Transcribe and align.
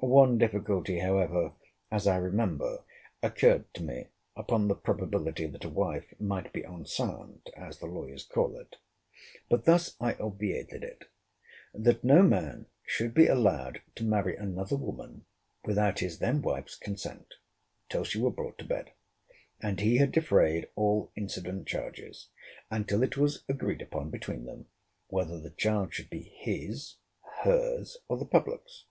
One 0.00 0.36
difficulty, 0.36 0.98
however, 0.98 1.52
as 1.90 2.06
I 2.06 2.16
remember, 2.16 2.84
occurred 3.22 3.72
to 3.72 3.82
me, 3.82 4.08
upon 4.36 4.68
the 4.68 4.74
probability 4.74 5.46
that 5.46 5.64
a 5.64 5.70
wife 5.70 6.12
might 6.20 6.52
be 6.52 6.62
enceinte, 6.64 7.48
as 7.56 7.78
the 7.78 7.86
lawyers 7.86 8.24
call 8.26 8.58
it. 8.58 8.76
But 9.48 9.64
thus 9.64 9.96
I 9.98 10.16
obviated 10.16 10.84
it— 10.84 11.06
That 11.72 12.04
no 12.04 12.22
man 12.22 12.66
should 12.84 13.14
be 13.14 13.26
allowed 13.26 13.80
to 13.94 14.04
marry 14.04 14.36
another 14.36 14.76
woman 14.76 15.24
without 15.64 16.00
his 16.00 16.18
then 16.18 16.42
wife's 16.42 16.76
consent, 16.76 17.36
till 17.88 18.04
she 18.04 18.20
were 18.20 18.30
brought 18.30 18.58
to 18.58 18.66
bed, 18.68 18.92
and 19.62 19.80
he 19.80 19.96
had 19.96 20.12
defrayed 20.12 20.68
all 20.76 21.10
incident 21.16 21.66
charges; 21.66 22.28
and 22.70 22.86
till 22.86 23.02
it 23.02 23.16
was 23.16 23.44
agreed 23.48 23.80
upon 23.80 24.10
between 24.10 24.44
them 24.44 24.66
whether 25.08 25.40
the 25.40 25.48
child 25.48 25.94
should 25.94 26.10
be 26.10 26.30
his, 26.36 26.96
her's, 27.44 27.96
or 28.10 28.18
the 28.18 28.26
public's. 28.26 28.84